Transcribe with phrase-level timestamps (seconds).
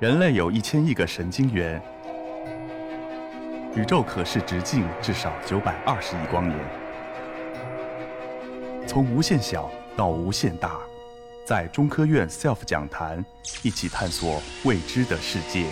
[0.00, 1.82] 人类有一千亿个神经元，
[3.74, 6.56] 宇宙可视直径至少九百二十亿光年。
[8.86, 10.78] 从无限小到无限大，
[11.44, 13.24] 在中科院 SELF 讲坛
[13.64, 15.66] 一起探索未知的世界。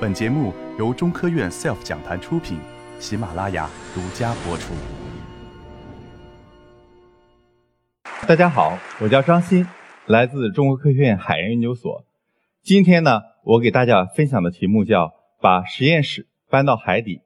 [0.00, 2.58] 本节目由中科院 SELF 讲坛出品，
[2.98, 4.74] 喜马拉雅独家播出。
[8.26, 9.64] 大家好，我叫张鑫，
[10.06, 12.04] 来自中国科学院海洋研究所。
[12.68, 17.22] 今天呢，我给大家分享的题目叫“把实验室搬到海底”。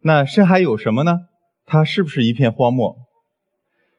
[0.00, 1.28] 那深海有什么呢？
[1.66, 2.96] 它是不是一片荒漠？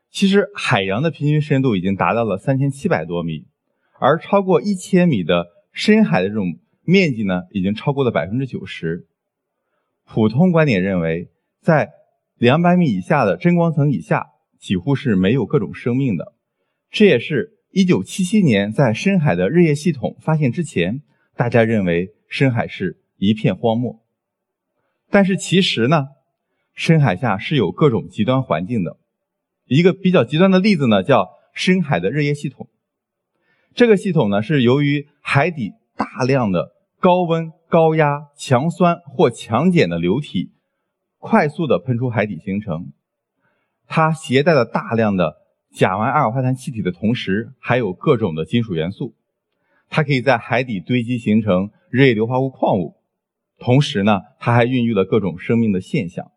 [0.10, 3.46] 其实，海洋的平均深度已经达到了三千七百多米，
[4.00, 9.06] 而超过一千米的深海的这种面积呢，已经超过了百分之九十。
[10.08, 11.30] 普通观点认为，
[11.62, 11.92] 在
[12.40, 16.34] 两百米以下的真光层以下，几乎是没有各种生命的。
[16.90, 17.60] 这也是。
[17.74, 21.02] 一九七七年，在深海的日夜系统发现之前，
[21.38, 24.02] 大家认为深海是一片荒漠。
[25.10, 26.10] 但是其实呢，
[26.74, 28.98] 深海下是有各种极端环境的。
[29.68, 32.68] 一个比较极端的例子呢，叫深海的日夜系统。
[33.74, 40.52] 这个系统呢，是由于海底大量的高温、高压、强酸或强碱的流体
[41.20, 42.92] 快速的喷出海底形成，
[43.88, 45.41] 它携带了大量的。
[45.74, 49.16] 甲烷、二氧化碳气体的同时，还有各种的金属元素，
[49.90, 52.96] 它可以在海底堆积形成热液硫化物矿物。
[53.58, 56.32] 同时呢，它还孕育了各种生命的现象。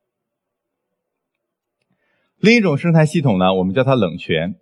[2.38, 4.56] 另一种生态系统呢，我们叫它冷泉。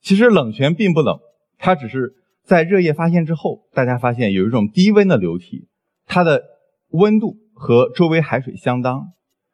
[0.00, 1.20] 其实冷泉并不冷，
[1.58, 5.68] 它只是在热液发现之后，大家发现有一种低温的流体，
[6.06, 6.42] 它的
[6.88, 9.12] 温度和周围海水相当，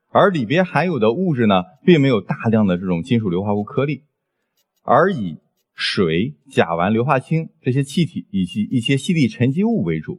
[0.09, 4.05] 而里边含有的物质呢，并没有大量的这种金属硫化物颗粒。
[4.91, 5.37] 而以
[5.75, 10.19] 水、甲烷、硫化氢这些气体以及一些细粒沉积物为主，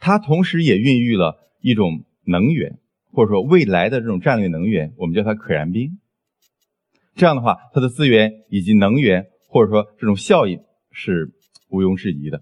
[0.00, 2.80] 它同时也孕育了一种能源，
[3.12, 6.00] 或者说未来的这种战略能源，我们叫它可燃冰。
[7.14, 10.60] 这样的话，它的资源以及能源，或者说这种效应
[10.90, 11.30] 是
[11.68, 12.40] 毋庸置疑的。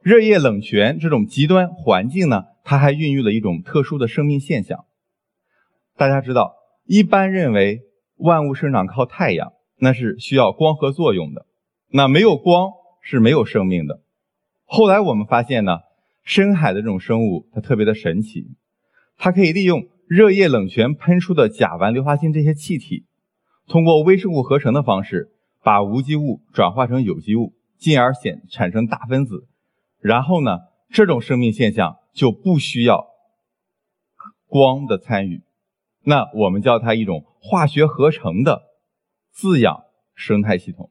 [0.00, 4.86] 热液冷泉这种极端环境呢，它还孕育了一种特殊的生命现象。
[5.98, 6.54] 大家知道，
[6.86, 7.82] 一般认为
[8.16, 9.52] 万物生长靠太阳。
[9.80, 11.46] 那是需要光合作用的，
[11.88, 12.70] 那没有光
[13.00, 14.02] 是没有生命的。
[14.64, 15.78] 后来我们发现呢，
[16.22, 18.44] 深海的这种生物它特别的神奇，
[19.16, 23.06] 它可以利用热液冷泉喷出的甲烷、硫化氢这些气体，
[23.66, 25.30] 通过微生物合成的方式，
[25.62, 29.48] 把无机物转化成有机物，进而显产生大分子。
[29.98, 30.58] 然后呢，
[30.90, 33.06] 这种生命现象就不需要
[34.46, 35.42] 光的参与，
[36.04, 38.69] 那我们叫它一种化学合成的。
[39.40, 39.84] 滋养
[40.14, 40.90] 生态系统。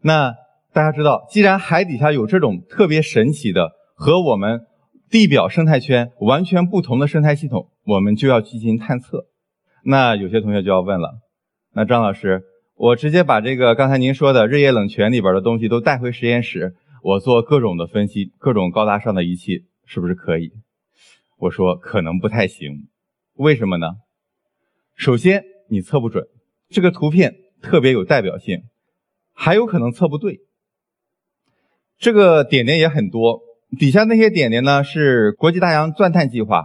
[0.00, 0.36] 那
[0.72, 4.64] 大家知道，既然海底下有这种特别神奇的和我们
[5.10, 9.26] 地表生态圈完全不同的生态系统，我们就要进行探测。
[9.82, 11.18] 那有些同学就要问了：
[11.72, 12.44] 那张老师，
[12.76, 20.52] 我直接把这个刚才您说的日夜冷泉里边的东西都带回实验室，我做各种的分析，各种高大上的仪器，是不是可以？
[21.38, 22.86] 我说可能不太行。
[23.34, 23.96] 为什么呢？
[24.94, 25.57] 首先。
[25.68, 26.24] 你测不准，
[26.68, 28.62] 这个图片特别有代表性，
[29.34, 30.40] 还有可能测不对。
[31.98, 33.40] 这个点点也很多，
[33.78, 36.64] 底下那些点点呢是国际大洋钻探计划，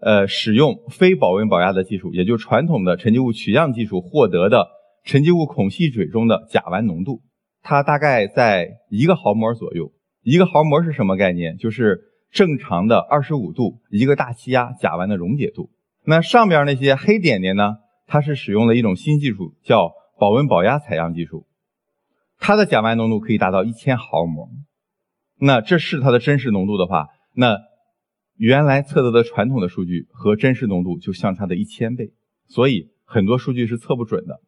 [0.00, 4.66] 呃，使用非保温保压的技术，也就传统的沉积物取样技术获得的
[5.04, 7.22] 沉积物孔隙水中的甲烷浓度，
[7.62, 9.92] 它大概在一个毫摩尔左右。
[10.22, 11.56] 一个毫摩尔是什么概念？
[11.56, 12.00] 就是
[12.32, 15.70] 正常的二十五度一个大气压甲烷的溶解度。
[16.04, 17.76] 那上边那些黑点点呢？
[18.06, 21.46] 它是使用了一种新技术，叫保温保压采样技术，
[22.38, 24.48] 它的甲烷浓度可以达到一千毫摩。
[25.38, 27.58] 那这是它的真实浓度的话，那
[28.36, 32.12] 原来测得的传统的数据和真实浓度就相差的一千倍，
[32.46, 34.40] 所以很多数据是测不准的。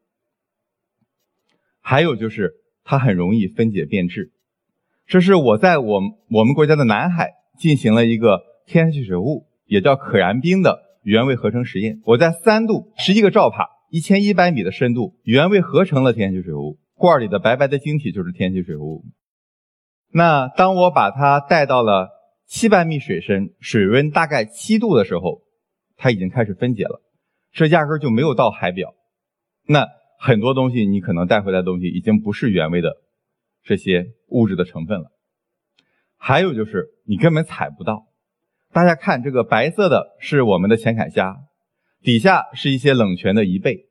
[1.80, 2.54] 还有就是
[2.84, 4.32] 它很容易分解变质，
[5.06, 6.00] 这是我在我
[6.30, 10.87] 我们国家的南海进行了一个天然气水物，也叫可燃冰的。
[11.08, 19.06] 原位合成实验，我在三度十一个兆帕、一千一百米的深度原位合成了天然气水物，罐里的白白的晶体就是天然气水物。
[20.12, 22.10] 那当我把它带到了
[22.46, 25.40] 七百米水深、水温大概七度的时候，
[25.96, 27.00] 它已经开始分解了，
[27.52, 28.94] 这压根就没有到海表。
[29.66, 29.86] 那
[30.18, 32.98] 很多东西你可能带回来的东西已经不是原位的
[33.62, 35.10] 这些物质的成分了，
[36.18, 38.07] 还有就是你根本采不到。
[38.78, 41.38] 大家看，这个白色的是我们的浅海虾，
[42.00, 43.88] 底下是一些冷泉的贻贝，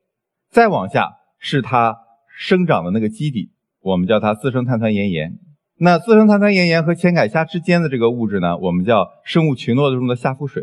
[0.48, 1.94] 再往下是它
[2.34, 3.50] 生长的那个基底，
[3.82, 5.38] 我们叫它自生碳酸盐盐。
[5.76, 10.62] 那自生碳酸盐盐和浅铠虾之间的这个物质呢，我们叫生物群落中的下腹水。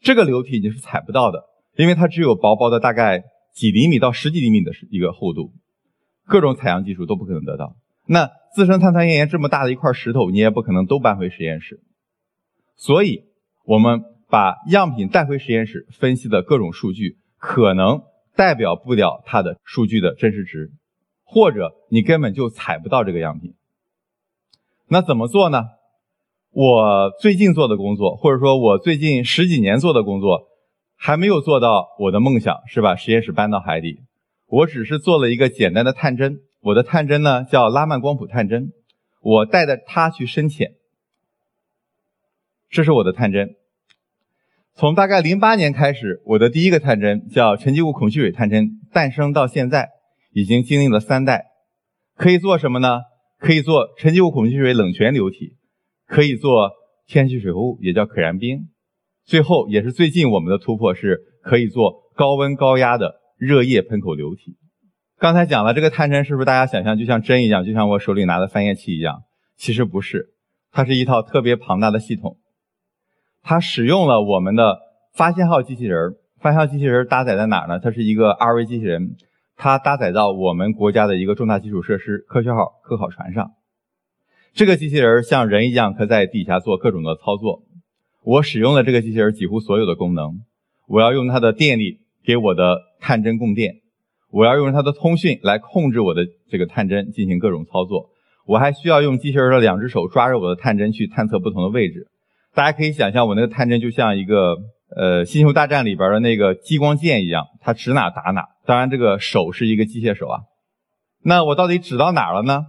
[0.00, 1.44] 这个流体你是采不到的，
[1.76, 5.52] 因为它只有薄薄的大概几厘米到十几厘米的一个厚度，
[6.24, 7.76] 各种采样技术都不可能得到。
[8.06, 11.82] 那自生碳酸盐盐这么大的一块石头，你也不可能都搬回实验室。
[12.78, 13.24] 所以，
[13.70, 18.02] 我们把样品带回实验室分析的各种数据，可能
[18.34, 20.72] 代表不了它的数据的真实值，
[21.22, 23.54] 或者你根本就采不到这个样品。
[24.88, 25.62] 那怎么做呢？
[26.50, 30.48] 我最近做的工作，或者说我最近十几年做的工作，
[30.96, 34.00] 还没有做到我的梦想，是把实验室搬到海底。
[34.48, 38.72] 我只是做了一个简单的探针，我的探针呢叫拉曼光谱探针，
[39.20, 40.72] 我带着它去深潜。
[42.68, 43.54] 这是我的探针。
[44.80, 49.90] 从大概零八年开始，我的第一个探针叫沉积物孔隙水探针，诞生到现在
[50.32, 51.48] 已经经历了三代，
[52.16, 53.00] 可以做什么呢？
[53.38, 55.58] 可以做沉积物孔隙水冷泉流体，
[56.06, 56.70] 可以做
[57.06, 58.70] 天然气水合物，也叫可燃冰。
[59.26, 64.56] 最后也是最近我们的突破，是可以做高温高压的热液喷口流体。
[65.18, 69.24] 刚才讲了这个探针，是不是大家想象就像针一样，就像我手里拿的翻页器一样？
[69.58, 70.30] 其实不是，
[70.72, 72.38] 它是一套特别庞大的系统。
[73.42, 74.78] 它使用了我们的
[75.14, 77.78] 发现号机器人，发现号机器人搭载在哪儿呢？
[77.78, 79.16] 它是一个 RV 机器人。
[79.62, 83.50] 它搭载到我们国家的一个重大基础设施“科学号”科考船上。
[84.54, 87.62] 这个机器人像人一样，可在底下做各种的操作。
[88.24, 90.40] 我使用了这个机器人几乎所有的功能。
[90.86, 93.74] 我要用它的电力给我的探针供电，
[94.30, 98.08] 我要用它的通讯来控制我的这个探针进行各种操作。
[98.46, 102.08] 我还需要用机器人的两只手抓着我的探针去探测不同的位置。
[102.54, 104.56] 大家可以想象，我那个探针就像一个
[104.96, 108.48] 呃《星球大战》里边的那个激光剑一样，它指哪打哪。
[108.66, 110.40] 当然，这个手是一个机械手啊。
[111.22, 112.66] 那我到底指到哪了呢？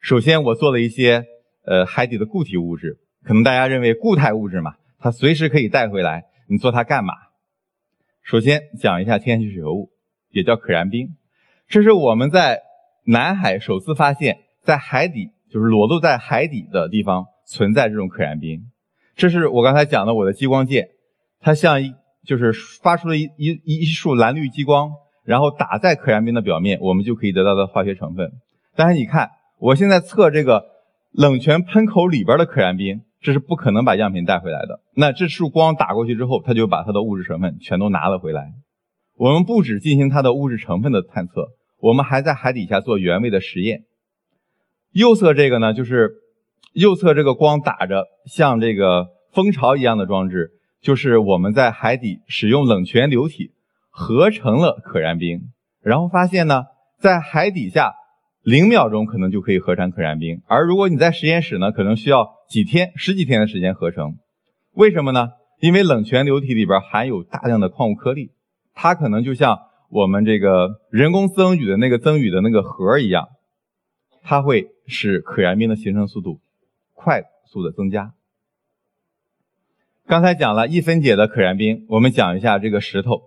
[0.00, 1.24] 首先，我做了一些
[1.64, 7.14] 呃海底的固体物质，可能大家认为固态物质嘛，它随时可以带回来，你做它干嘛？
[8.22, 9.90] 首先讲一下天然气水合物，
[10.30, 11.16] 也叫可燃冰。
[11.68, 12.60] 这是我们在
[13.06, 18.70] 南海首次发现，在海底就是裸露在海底的地方存在这种可燃冰。
[19.16, 20.90] 这是我刚才讲的我的激光剑，
[21.40, 21.92] 它像一
[22.24, 22.52] 就是
[22.82, 24.92] 发出了一一一束蓝绿激光。
[25.24, 28.30] 然后打在可燃冰的表面，我们就可以得到的化学成分。
[28.76, 29.28] 但是你看，
[29.58, 30.66] 我现在测这个
[31.10, 34.78] 冷泉喷口里边的可燃冰，这是不可能把样品带回来的。
[34.94, 38.52] 那这束光打过去之后，它就把它的物质成分全都拿了回来。
[39.16, 41.48] 我们不止进行它的物质成分的探测，
[41.80, 43.82] 我们还在海底下做原位的实验。
[44.92, 46.12] 右侧这个呢，就是
[46.76, 53.50] 右侧这个光打着像这个蜂巢一样的装置，就是我们在海底使用冷泉流体。
[53.98, 56.64] 合成了可燃冰，然后发现呢，
[57.00, 57.94] 在海底下
[58.42, 64.16] 零秒钟可能就可以合成可燃冰，而如果你在实验室呢，可能需要几天、十几天的时间合成。
[64.74, 65.30] 为什么呢？
[65.62, 68.32] 因为冷泉流体里边含有大量的矿物颗粒，
[68.74, 73.28] 它可能就像我们这个人工增雨的那个增雨的那个核一样，
[74.22, 76.40] 它会使可燃冰的形成速度
[76.96, 78.14] 快速的增加。
[80.08, 83.22] 刚才讲了一分解的可燃冰，我们讲一下这个石头。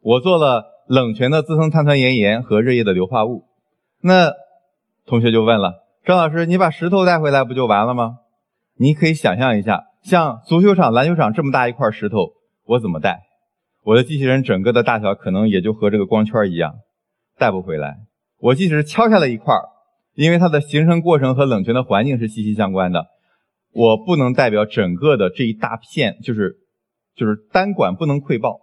[0.00, 3.44] 我做了冷泉的自生碳酸盐盐和热液的硫化物，
[4.00, 4.32] 那
[5.04, 8.18] 同学就问了，张老师，你把石头带回来不就完了吗？
[8.76, 12.34] 你可以想象一下，像足球场、篮球场这么大一块石头，
[12.64, 13.22] 我怎么带？
[13.82, 16.76] 我的机器人整个的大小可能也就和这个光圈一样，
[17.38, 17.98] 带不回来。
[18.38, 19.54] 我即使敲下来一块，
[20.18, 23.06] 因为它的形成过程和冷泉的环境是息息相关的，
[23.70, 26.58] 我不能代表整个的这一大片，就是
[27.14, 28.58] 就是单管不能溃爆。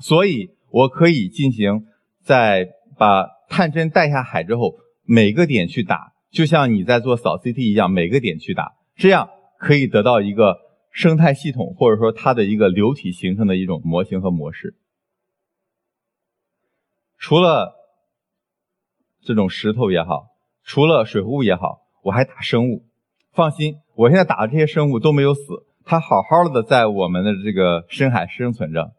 [0.00, 1.86] 所以，我可以进行
[2.20, 9.30] 在把探针带下海之后，每个点去打，就像你在做扫 CT 一样，每个点去打，这样
[9.60, 10.56] 可以得到一个
[10.90, 14.74] 生态系统或者说它的一个流体形成的一种模型和模式。
[17.18, 17.76] 除了
[19.22, 20.32] 这种石头也好，
[20.66, 22.84] 除了水合物也好，我还打生物。
[23.32, 25.40] 放心，我现在打的这些生物都没有死，
[25.84, 28.92] 它好好的在我们的这个深海生存着。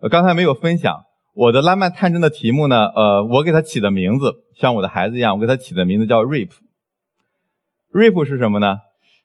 [0.00, 1.04] 我刚才没有分享
[1.34, 6.50] 我的拉曼探针的题目呢，呃，我给它起的名字像我的孩子一样，我给它起的名字叫 RIP。
[7.92, 8.78] RIP 是什么呢？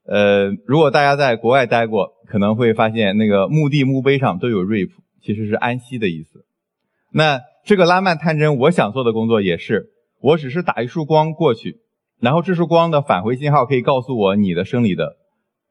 [0.05, 4.91] 呃，如果大家在国外待过，可能会发现那个墓地墓碑上都有 RIP，
[5.21, 6.45] 其实是安息的意思。
[7.11, 9.89] 那这个拉曼探针，我想做的工作也是，
[10.21, 11.81] 我只是打一束光过去，
[12.19, 15.17] 然后这束光的返回信号可以告诉我你的生理的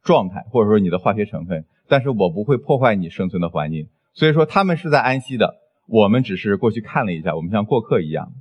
[0.03, 3.89] 状态，或者说你的化学成分，但是我不会破坏你生存的环境。
[4.15, 8.33] 所以说他们是在安息的，我们只是过去看了一下，我们像过客一样。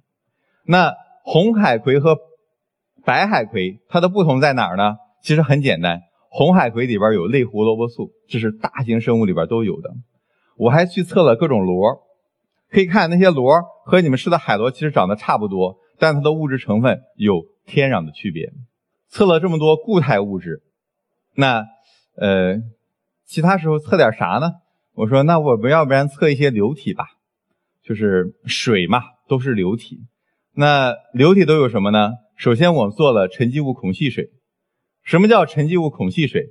[0.65, 2.17] 那红海葵和
[3.03, 4.95] 白海葵它的不同在哪儿呢？
[5.21, 9.93] 其实很简单，红海葵里边有类胡萝卜素，这是大型生物里边都有的。
[10.55, 12.01] 我还去测了各种螺，
[12.71, 18.51] 可以看那些螺和你们吃的海螺其实长得差不多，但它的物质成分有天壤的区别。
[19.09, 20.61] 测了这么多固态物质，
[21.35, 21.65] 那
[22.17, 22.57] 呃，
[23.25, 24.53] 其他时候测点啥呢？
[24.93, 27.05] 我说那我们要不然测一些流体吧，
[27.83, 29.99] 就是水嘛，都是流体。
[30.53, 32.13] 那流体都有什么呢？
[32.35, 34.29] 首先我们做了沉积物孔隙水。
[35.03, 36.47] 什么叫沉积物孔隙水？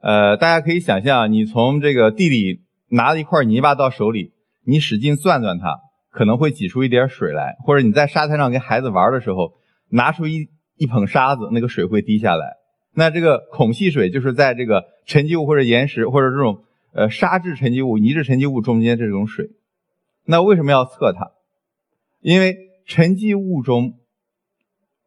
[0.00, 4.32] 呃，大家可以想象，你从这个地里拿了一块泥巴到手里，
[4.64, 5.78] 你使劲攥攥它，
[6.18, 9.52] 可能会挤出一点水来；或者你在沙滩上跟孩子玩的时候，
[9.88, 12.56] 拿出一一捧沙子，那个水会滴下来。
[12.92, 19.50] 那这个孔隙水就是在这个沉积物或者岩石或者这种呃沙质沉积物、泥质沉积物中间这种水。
[20.24, 21.30] 那为什么要测它？
[22.20, 23.92] 因为沉积物中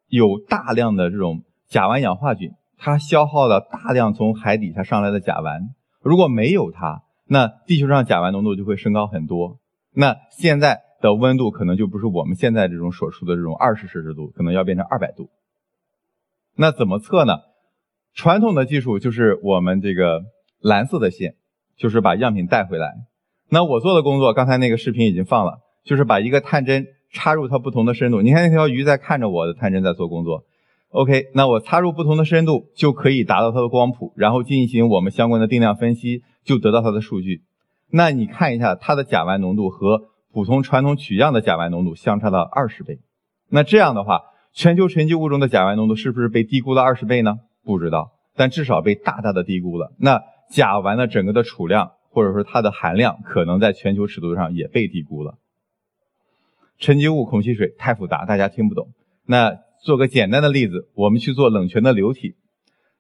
[0.08, 5.72] 有大量的这种甲烷氧化菌，它消耗了大量从海底下上来的甲烷。
[6.01, 9.60] 如果没有它，那地球上甲烷浓度就会升高很多。
[9.94, 15.29] 那现在的温度可能就不是我们现在这种所处的这种二十摄氏度，可能要变成二百度。
[16.55, 17.39] 那怎么测呢？
[18.13, 20.22] 传统的技术就是我们这个
[20.60, 21.36] 蓝色的线，
[21.77, 22.93] 就是把样品带回来。
[23.50, 26.86] 那我做的工作，刚才那个视频已经放了，就是把一个探针。
[27.13, 30.46] 插入它不同的深度，你看那条鱼在看着我的探针在做工作。
[30.91, 37.41] OK，那我插入不同的深度就可以达到它的光谱，然后进行我们相关的定量分析，就得到它的数据。
[37.89, 43.00] 那你看一下它的甲烷浓度和普通传统取样的甲烷浓度相差了二十倍。
[43.50, 44.22] 那这样的话，
[44.54, 47.40] 全球沉积物中的甲烷浓度是不是被低估了二十倍呢？
[47.64, 49.94] 不知道，但至少被大大的低估了。
[49.98, 55.36] 那甲烷的整个的储量或者说它的含量，可能在全球尺度上也被低估了。
[56.80, 58.90] 沉积物孔隙水太复杂，大家听不懂。
[59.28, 62.36] 那做个简单的例子，我们去做冷泉的流体。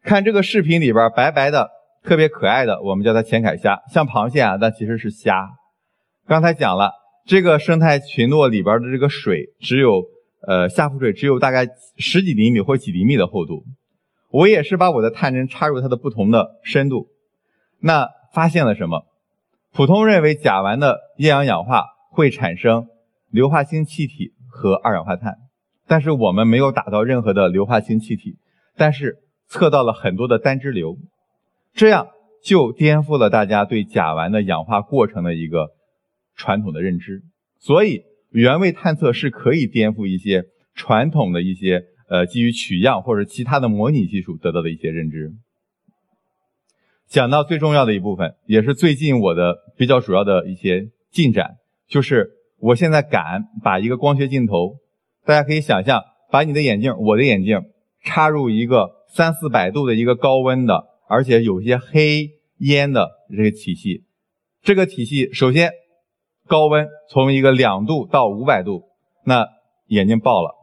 [0.03, 1.69] 看这个视频里边白白的、
[2.03, 5.49] 特别可爱的，我们叫它浅海虾，像螃蟹啊，但其实是虾。
[6.27, 6.91] 刚才讲了，
[7.31, 10.03] 这个生态群落里边的这个水只有
[10.45, 13.63] 呃下浮水只有大概十几厘米或几厘米的厚度。
[14.31, 17.07] 我也是把我的探针插入它的不同的深度，
[17.79, 19.05] 那发现了什么？
[19.71, 22.87] 普通认为甲烷的厌氧氧化会产生。
[23.29, 25.37] 硫化氢气体和二氧化碳，
[25.87, 28.35] 但是我们没有打到任何的硫化氢气体，
[28.75, 30.97] 但是测到了很多的单支硫，
[31.73, 32.09] 这样
[32.43, 35.69] 就颠覆了大家对甲烷的氧化过程的一个
[36.35, 37.23] 传统的认知。
[37.59, 45.31] 所以原位探测是可以颠覆一些传统的一些呃基于取样或者其他的模拟技术得到的一些认知。
[47.07, 51.57] 讲到最重要的一部分，也是最近我的比较主要的一些进展，
[51.87, 52.37] 就是。
[52.63, 54.75] 我现在敢把一个光学镜头，
[55.25, 57.59] 大家可以想象，把你的眼镜，我的眼镜，
[58.03, 64.03] 插入一个三四百度的一个高温的，而且有些黑烟的这个体系。
[64.61, 65.71] 这个体系首先
[66.51, 68.83] 高温从一个两度到五百度，
[69.23, 69.47] 那
[69.87, 70.53] 眼睛爆了。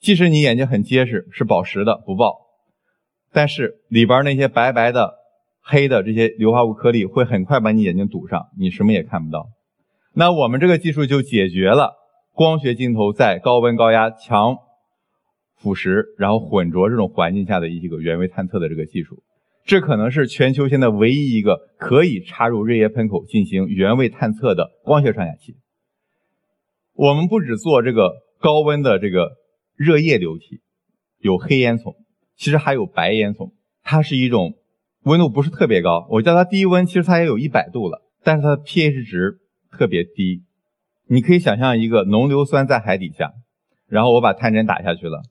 [0.00, 2.38] 即使你眼睛很结实，是宝石的不爆，
[3.34, 5.16] 但是里边那些白白的、
[5.60, 9.48] 黑的这些硫化物颗粒会很快把你眼睛堵上，你什么也看不到。
[10.14, 11.92] 那我们这个技术就解决了
[12.32, 14.56] 光学镜头在高温高压强
[15.58, 19.22] 腐蚀然后混浊这种环境下的一些个原位探测的这个技术，
[19.66, 25.56] 这可能是全球现在唯一一个可以插入热液喷口进行原位探测的光学传感器。
[26.94, 29.32] 我们不只做这个高温的这个
[29.74, 30.60] 热液流体，
[31.18, 31.96] 有黑烟囱，
[32.36, 34.54] 其实还有白烟囱，它是一种
[35.02, 39.40] 温度不是特别高，我叫它低温，其实它也有一百度了，但是它的 pH 值。
[39.68, 40.42] 特别低，
[41.06, 43.32] 你可以想象一个浓硫酸在海底下，
[43.88, 45.22] 然后我把探针打下去了，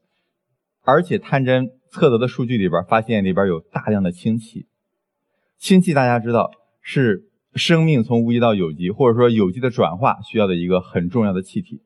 [0.84, 4.68] 而且探针测得的数据里边发现里边有大量的氢气。
[5.58, 11.82] 氢气大家知道是生命从无机到有机，或者说有机的转化需要的一个很重要的气体，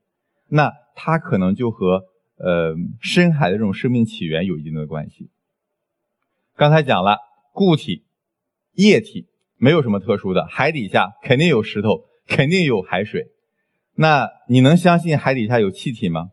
[0.48, 2.06] 那它可能就和
[2.38, 5.30] 呃深海的这种生命起源有一定的关系。
[6.56, 7.20] 刚才讲了
[7.54, 8.04] 固体、
[8.74, 12.10] 液体没有什么特殊的，海底下肯定有石头。
[12.32, 13.32] 肯定有海水，
[13.96, 16.30] 那你能相信海底下有气体吗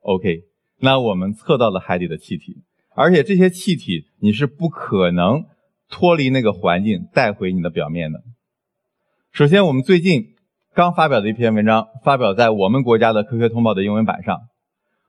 [0.00, 0.44] ？OK，
[0.80, 2.62] 那我们测到了海底的气体，
[2.94, 5.44] 而且这些气体你是不可能
[5.88, 8.22] 脱离那个环境带回你的表面的。
[9.32, 10.34] 首先，我们最近
[10.74, 14.40] 刚发表的一篇文章，发表在我们国家的科学通报的英文版上，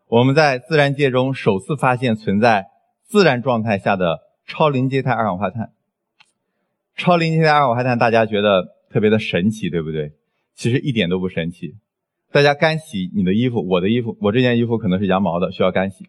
[0.07, 2.67] 我们在自然界中首次发现存在
[3.05, 5.71] 自然状态下的超临界态二氧化碳。
[6.95, 8.79] 超临界态二氧化碳，大家觉得？
[8.91, 10.11] 特别的神奇，对不对？
[10.53, 11.75] 其实一点都不神奇。
[12.31, 16.05] 大家干洗你的衣服，我的衣服，我这件衣服可能是羊毛的，需要干洗。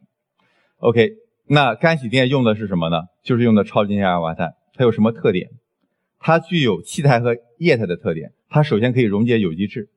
[0.78, 1.10] OK，
[1.48, 2.98] 那干洗店用的是什么呢？
[3.24, 4.52] 就是用的超临界二氧化碳。
[4.74, 5.50] 它有什么特点？
[6.20, 8.30] 它具有气态和液态的特点。
[8.48, 9.88] 它首先可以溶解有机质。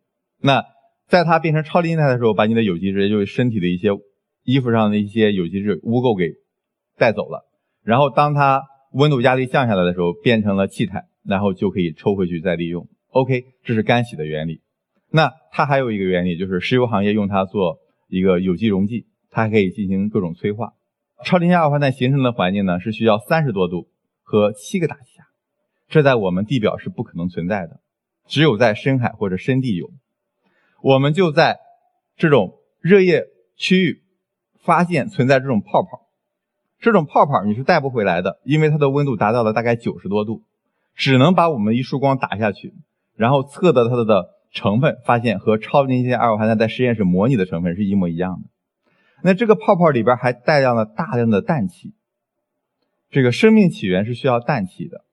[0.42, 0.64] 那
[1.08, 3.90] 在它变成超临界态的时候，把你的有机质，也就是身体的一些
[4.44, 6.34] 衣服上的一些有机质污垢给
[6.98, 7.46] 带走了。
[7.84, 8.64] 然后当它
[8.94, 12.88] 温度压力降下来的时候，变成了气态，然后就可以抽回去再利用。
[13.10, 14.62] OK，这是干洗的原理。
[15.16, 17.80] 那它还有一个原理，就是石油行业用它做
[18.10, 20.74] 一个有机溶剂，它还可以进行各种催化。
[21.24, 23.88] 超临界二氧化碳形成的环境呢，是需要三十多度
[24.24, 25.24] 和七个大气压，
[25.88, 27.80] 这在我们地表是不可能存在的，
[28.28, 29.90] 只有在深海或者深地有。
[30.84, 31.60] 我们就在
[32.18, 33.24] 这种热液
[33.56, 34.04] 区域
[34.66, 36.10] 发现存在这种泡泡，
[36.82, 40.42] 这种泡泡你是带不回来的，因为它的温度达到了大概九十多度，
[40.94, 42.74] 只能把我们一束光打下去，
[43.16, 44.35] 然后测得它的。
[44.56, 48.50] 成分发现和超临界二氧化碳在实验室模拟的成分是一模一样的。
[49.22, 51.94] 那这个泡泡里边还带上了大量的氮气。
[53.12, 55.06] 这个生命起源是需要氮气的。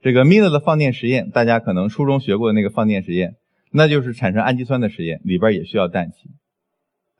[0.00, 3.36] 这个 Miller 的放电实验，大家可能初中学过的那个放电实验，
[3.72, 6.30] 那就是产生氨基酸的实验，里边也需要氮气。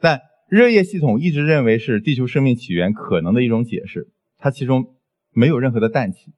[0.00, 4.96] 但热液系统一直认为是地球生命起源可能的一种解释，它其中
[5.32, 6.32] 没有任何的氮气。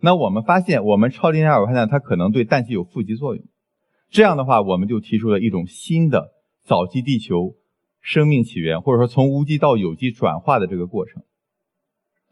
[0.00, 3.44] 那我们发现，我们超临界二氧化碳它可能对氮气有负极作用。
[4.10, 6.32] 这样的话，我们就提出了一种新的
[6.64, 7.54] 早期地球
[8.00, 11.22] 生命起源，或者说从无机到有机转化的这个过程。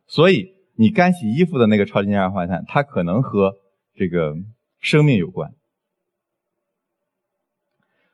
[0.07, 3.55] 所以，你干洗衣服的那个超临界二氧化碳，它可能和
[3.95, 4.35] 这个
[4.81, 5.53] 生命有关。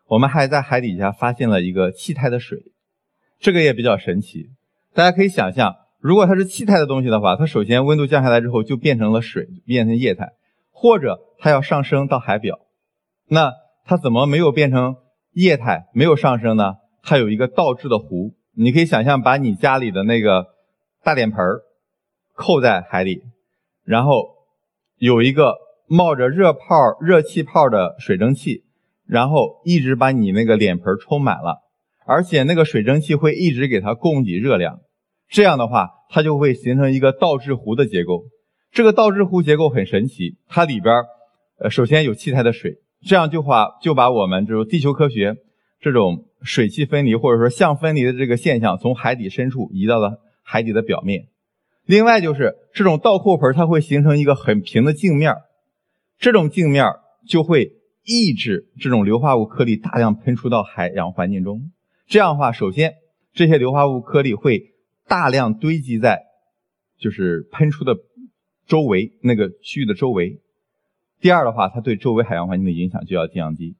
[0.06, 2.72] 我们还在海底下发现了一个气态的水，
[3.38, 4.50] 这个也比较神奇。
[4.92, 10.32] 大家可以想象，如果它是气态的东西的话，它首先温度降下来之后就变成了水，变成液态，
[10.70, 12.58] 或者它要上升到海表。
[13.32, 13.52] 那
[13.84, 14.96] 它怎么没有变成
[15.34, 16.74] 液态，没有上升呢？
[17.02, 20.46] 它有一个倒置的壶，你可以想象，把你家里的那个
[21.04, 21.38] 大脸盆
[22.34, 23.22] 扣在海里，
[23.84, 24.24] 然后
[24.96, 25.54] 有一个
[25.86, 28.64] 冒着热泡、热气泡的水蒸气，
[29.06, 31.60] 然后一直把你那个脸盆充满了，
[32.04, 34.80] 而且那个水蒸气会一直给它供给热量，
[35.28, 38.24] 这样的话，它就会形成一个倒置壶的结构。
[38.72, 40.94] 这个倒置壶结构很神奇，它里边
[41.60, 42.78] 呃，首先有气态的水。
[43.02, 45.36] 这样就把就把我们就是地球科学
[45.80, 51.28] 这种水气分离或者说相分离的这个现象从海底深处移到了海底的表面。
[51.86, 55.34] 另外就是这种倒扣盆它会形成一个很平的镜面，
[56.18, 56.84] 这种镜面
[57.26, 57.72] 就会
[58.04, 61.70] 抑制这种硫化物颗粒大量喷出到海洋环境中。
[62.06, 62.94] 这样的话，首先
[63.32, 64.74] 这些硫化物颗粒会
[65.08, 66.20] 大量堆积在
[66.98, 67.96] 就是喷出的
[68.66, 70.40] 周围那个区域的周围。
[71.20, 73.76] 第二的话，它对周围海洋环境的影响就要降低。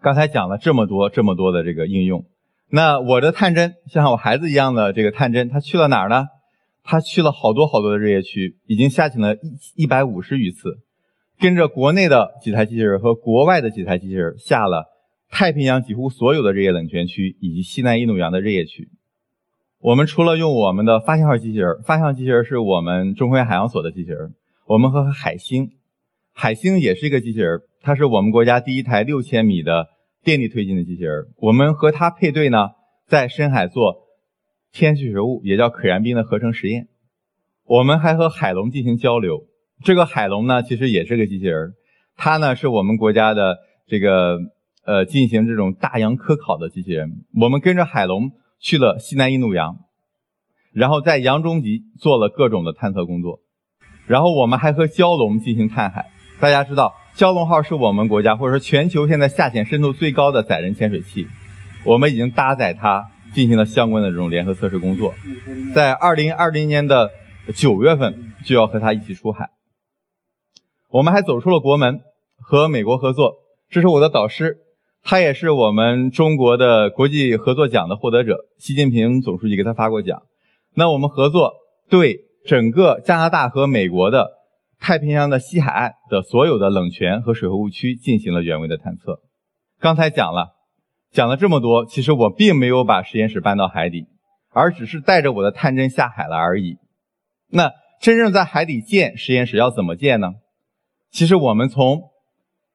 [0.00, 2.24] 刚才讲了这么多这么多的这个应用，
[2.70, 6.26] 那我的探针像我孩子一样的这个探针，它去了哪儿呢？
[6.82, 10.78] 它去了好多好多的日夜区，已经下潜了一一百五十余次，
[11.38, 14.86] 跟着国内的几台机器人和国外的几台机器人下了
[15.30, 18.88] 太平洋几乎所有的日夜冷泉区以及西南印度洋的日夜区。
[19.78, 24.34] 我们除了用我们的发现号机器人，发现号机器人是我们中科院海洋所的机器人，
[24.66, 25.70] 我们和海星。
[26.32, 29.88] 海星也是一个机器人，它是我们国家第一台六千米的
[30.24, 31.26] 电力推进的机器人。
[31.36, 32.70] 我们和它配对呢，
[33.06, 33.96] 在深海做
[34.72, 36.88] 天气水物，也叫可燃冰的合成实验。
[37.64, 39.46] 我们还和海龙进行交流。
[39.84, 41.74] 这个海龙呢，其实也是个机器人，
[42.16, 44.38] 它呢是我们国家的这个
[44.86, 47.24] 呃进行这种大洋科考的机器人。
[47.40, 49.76] 我们跟着海龙去了西南印度洋，
[50.72, 53.40] 然后在洋中极做了各种的探测工作。
[54.06, 56.11] 然后我们还和蛟龙进行探海。
[56.42, 61.28] 大家知道，蛟龙号是我们国家或者说全球现在下潜深度最高的载人潜水器，
[61.84, 65.14] 我们已经搭载它进行了相关的这种联合测试工作，
[65.72, 67.12] 在二零二零年的
[67.54, 69.50] 九月份就要和它一起出海。
[70.90, 72.00] 我们还走出了国门，
[72.40, 73.34] 和美国合作。
[73.70, 74.56] 这是我的导师，
[75.04, 80.22] 他也是我们中国的国际合作奖的获得者，习近平总书记给他发过奖。
[80.74, 81.52] 那我们合作
[81.88, 84.41] 对整个加拿大和美国的。
[84.82, 89.20] 太平洋的西海岸的所有的冷泉和水合物区进行了原位的探测。
[89.78, 90.56] 刚才讲了，
[91.12, 94.06] 讲了这么多，其实我并没有把实验室搬到海底，
[94.50, 96.78] 而只是带着我的探针下海了而已。
[97.48, 100.32] 那真正在海底建实验室要怎么建呢？
[101.12, 102.10] 其实我们从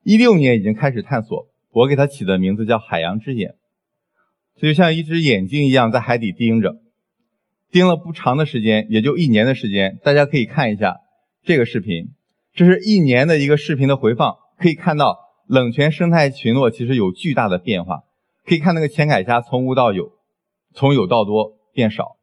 [0.03, 3.55] 一六年已经开始探索，我给它起的名字叫“海洋之眼”，
[4.55, 6.77] 它就像一只眼睛一样在海底盯着，
[7.69, 9.99] 盯了不长的时间，也就一年的时间。
[10.05, 11.01] 大家可以看一下。
[11.47, 12.09] 这个视频，
[12.53, 18.03] 这是一年的一个视频的回放，可以看到冷泉生态群落其实有巨大的变化。
[18.45, 20.11] 可以看那个浅海虾从无到有，
[20.73, 22.17] 从有到多变少，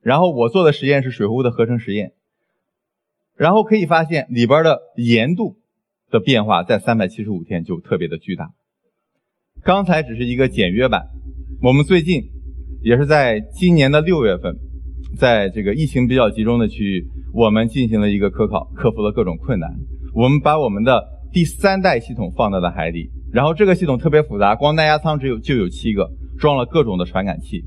[0.00, 2.12] 然后我做的实验是水壶的合成实验，
[3.34, 5.56] 然后可以发现里边的盐度
[6.08, 8.52] 的变化在三百七十五天就特别的巨大。
[9.64, 11.08] 刚才只是一个简约版，
[11.60, 12.30] 我们最近
[12.84, 14.56] 也是在今年的六月份，
[15.16, 19.70] 在这个疫情比较集中的区域，我们进行了一个科考，克服了各种困难。
[20.12, 27.64] 我们把我们的第三代系统放到了海底，然后这个系统特别复杂，光耐压舱只有就有七个，装了各种的传感器，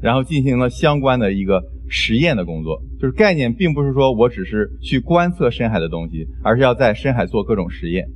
[0.00, 2.82] 然后进行了相关的一个实验的工作。
[3.00, 8.06] 就是概念并不是说我只是去观测深海的东西，而是要在深海做各种实验。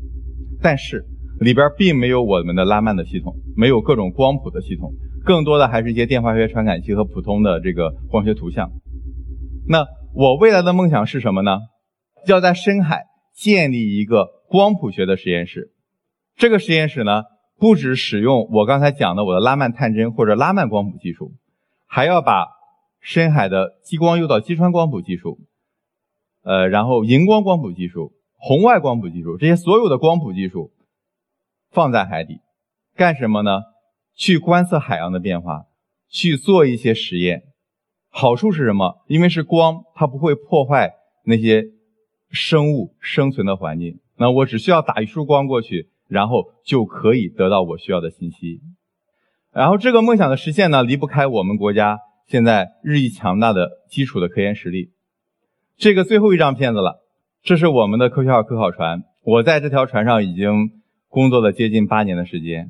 [0.62, 1.04] 但是。
[1.40, 4.92] 里边并没有我们的拉曼的系统，没有各种光谱的系统，
[5.28, 8.70] 更多的还是一些电化学传感器和普通的这个光学图像。
[9.68, 11.58] 那我未来的梦想是什么呢？
[12.26, 15.74] 要在深海建立一个光谱学的实验室。
[16.34, 17.24] 这个实验室呢，
[17.58, 21.34] 不只使用我刚才讲的我的拉曼探针或者拉曼光谱技术，
[21.86, 22.46] 还要把
[23.02, 25.40] 深海的激光诱导击穿光谱技术，
[26.42, 30.72] 呃，然后荧光光谱技术、红外光谱技术这些所有的光谱技术。
[31.70, 32.38] 放在海底
[32.96, 33.60] 干什么呢？
[34.18, 35.66] 去观测海洋的变化，
[36.10, 37.44] 去做一些实验。
[38.10, 39.04] 好处是什么？
[39.06, 41.66] 因为是光，它不会破坏那些
[42.28, 44.00] 生物生存的环境。
[44.16, 48.60] 那我只需要打一束光过去，然后就可以得到我需要的信息。
[49.52, 54.90] 然后这个梦想的实现呢，离不开我们国家现在日益强大的基础的科研实力。
[55.76, 57.04] 这个最后一张片子了，
[57.44, 59.04] 这是我们的科学号科考船。
[59.22, 60.76] 我在这条船上已经。
[61.10, 62.68] 工作了接近八年的时间，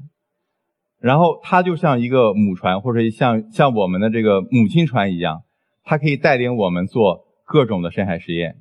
[1.01, 5.43] 然后它就像一个母船，或者像像我们的这个母亲船一样，
[5.85, 8.57] 它可以带领我们做各种的深海实验。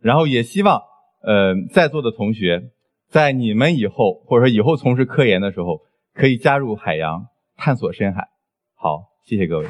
[0.00, 0.80] 然后也希望，
[1.22, 2.70] 呃，在座的同学，
[3.08, 5.82] 在你们以后或者说以后从事科研的时候，
[6.14, 7.26] 可以加入海洋
[7.56, 8.28] 探索深海。
[8.74, 9.66] 好，谢谢各位。